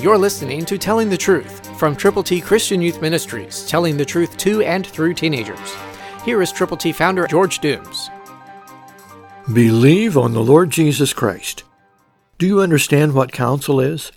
You're 0.00 0.16
listening 0.16 0.64
to 0.66 0.78
Telling 0.78 1.10
the 1.10 1.16
Truth 1.16 1.76
from 1.76 1.96
Triple 1.96 2.22
T 2.22 2.40
Christian 2.40 2.80
Youth 2.80 3.02
Ministries, 3.02 3.66
telling 3.66 3.96
the 3.96 4.04
truth 4.04 4.36
to 4.36 4.62
and 4.62 4.86
through 4.86 5.14
teenagers. 5.14 5.74
Here 6.24 6.40
is 6.40 6.52
Triple 6.52 6.76
T 6.76 6.92
founder 6.92 7.26
George 7.26 7.58
Dooms. 7.58 8.08
Believe 9.52 10.16
on 10.16 10.34
the 10.34 10.40
Lord 10.40 10.70
Jesus 10.70 11.12
Christ. 11.12 11.64
Do 12.38 12.46
you 12.46 12.60
understand 12.60 13.12
what 13.12 13.32
counsel 13.32 13.80
is 13.80 14.12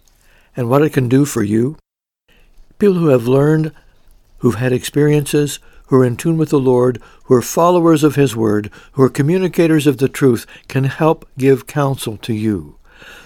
and 0.56 0.70
what 0.70 0.84
it 0.84 0.94
can 0.94 1.10
do 1.10 1.26
for 1.26 1.42
you? 1.42 1.78
People 2.78 2.98
who 2.98 3.08
have 3.08 3.28
learned, 3.28 3.72
who've 4.38 4.54
had 4.54 4.74
experiences, 4.74 5.58
who 5.88 5.96
are 5.96 6.06
in 6.06 6.16
tune 6.16 6.38
with 6.38 6.50
the 6.50 6.60
Lord, 6.60 7.02
who 7.24 7.34
are 7.34 7.42
followers 7.42 8.04
of 8.04 8.14
His 8.14 8.36
Word, 8.36 8.70
who 8.92 9.02
are 9.02 9.10
communicators 9.10 9.88
of 9.88 9.98
the 9.98 10.08
truth, 10.08 10.46
can 10.68 10.84
help 10.84 11.28
give 11.40 11.66
counsel 11.66 12.18
to 12.18 12.34
you. 12.34 12.78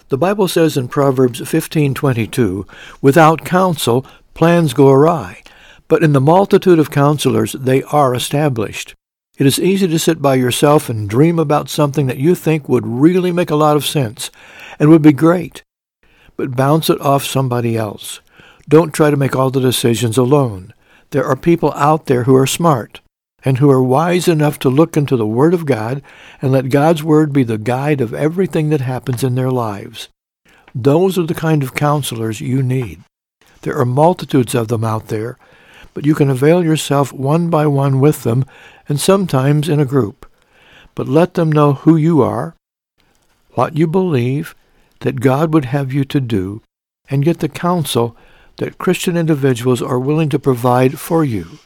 The 0.10 0.18
Bible 0.18 0.48
says 0.48 0.78
in 0.78 0.88
Proverbs 0.88 1.42
15:22, 1.42 2.66
"Without 3.02 3.46
counsel 3.46 4.06
plans 4.34 4.74
go 4.74 4.90
awry, 4.90 5.42
but 5.88 6.04
in 6.04 6.14
the 6.14 6.22
multitude 6.22 6.80
of 6.80 6.92
counselors 6.92 7.54
they 7.54 7.82
are 7.84 8.14
established." 8.14 8.94
It 9.38 9.46
is 9.46 9.60
easy 9.60 9.88
to 9.88 10.00
sit 10.00 10.22
by 10.22 10.36
yourself 10.36 10.90
and 10.90 11.10
dream 11.10 11.40
about 11.40 11.70
something 11.70 12.08
that 12.08 12.20
you 12.20 12.36
think 12.36 12.70
would 12.70 12.88
really 12.88 13.32
make 13.32 13.52
a 13.52 13.56
lot 13.56 13.76
of 13.76 13.86
sense 13.86 14.32
and 14.80 14.90
would 14.90 15.02
be 15.02 15.12
great, 15.12 15.64
but 16.38 16.56
bounce 16.56 16.90
it 16.90 17.02
off 17.02 17.26
somebody 17.26 17.76
else. 17.76 18.22
Don't 18.70 18.94
try 18.94 19.10
to 19.10 19.18
make 19.18 19.36
all 19.36 19.50
the 19.50 19.60
decisions 19.60 20.18
alone. 20.18 20.74
There 21.12 21.26
are 21.26 21.36
people 21.36 21.74
out 21.74 22.06
there 22.06 22.24
who 22.24 22.36
are 22.36 22.48
smart 22.48 23.02
and 23.46 23.60
who 23.60 23.70
are 23.70 23.82
wise 23.82 24.28
enough 24.28 24.58
to 24.60 24.70
look 24.70 24.98
into 24.98 25.16
the 25.16 25.28
Word 25.28 25.54
of 25.54 25.68
God 25.68 26.02
and 26.42 26.52
let 26.52 26.70
God's 26.70 27.04
Word 27.04 27.32
be 27.32 27.44
the 27.44 27.60
guide 27.60 28.02
of 28.02 28.14
everything 28.14 28.70
that 28.70 28.82
happens 28.82 29.24
in 29.24 29.36
their 29.36 29.52
lives. 29.52 30.10
Those 30.74 31.18
are 31.18 31.26
the 31.26 31.36
kind 31.36 31.62
of 31.64 31.76
counselors 31.76 32.42
you 32.42 32.64
need. 32.64 33.02
There 33.62 33.78
are 33.78 33.86
multitudes 33.86 34.56
of 34.56 34.68
them 34.68 34.84
out 34.84 35.08
there, 35.08 35.38
but 35.94 36.06
you 36.06 36.16
can 36.16 36.30
avail 36.30 36.64
yourself 36.64 37.14
one 37.14 37.50
by 37.50 37.68
one 37.68 38.00
with 38.00 38.24
them 38.24 38.46
and 38.90 39.00
sometimes 39.00 39.70
in 39.70 39.80
a 39.80 39.86
group. 39.86 40.30
But 40.96 41.08
let 41.08 41.36
them 41.36 41.52
know 41.52 41.74
who 41.74 41.96
you 41.96 42.22
are, 42.22 42.56
what 43.52 43.78
you 43.78 43.88
believe, 43.88 44.56
that 45.02 45.22
God 45.22 45.54
would 45.54 45.66
have 45.66 45.94
you 45.94 46.04
to 46.06 46.20
do, 46.20 46.62
and 47.10 47.24
get 47.24 47.40
the 47.40 47.50
counsel 47.50 48.18
that 48.58 48.78
Christian 48.78 49.16
individuals 49.16 49.82
are 49.82 50.00
willing 50.00 50.30
to 50.30 50.40
provide 50.40 51.00
for 51.00 51.24
you. 51.24 51.60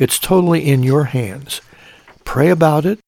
It's 0.00 0.18
totally 0.18 0.66
in 0.66 0.82
your 0.82 1.04
hands. 1.04 1.60
Pray 2.24 2.48
about 2.48 2.86
it 2.86 3.00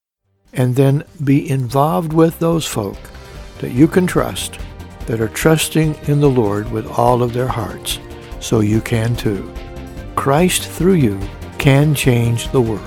and 0.52 0.76
then 0.76 1.04
be 1.24 1.48
involved 1.48 2.12
with 2.12 2.38
those 2.38 2.66
folk 2.66 2.98
that 3.60 3.72
you 3.72 3.88
can 3.88 4.06
trust 4.06 4.58
that 5.06 5.18
are 5.18 5.28
trusting 5.28 5.94
in 6.06 6.20
the 6.20 6.28
Lord 6.28 6.70
with 6.70 6.86
all 6.86 7.22
of 7.22 7.32
their 7.32 7.48
hearts 7.48 7.98
so 8.40 8.60
you 8.60 8.82
can 8.82 9.16
too. 9.16 9.50
Christ 10.16 10.68
through 10.68 10.94
you 10.94 11.18
can 11.58 11.94
change 11.94 12.52
the 12.52 12.60
world. 12.60 12.86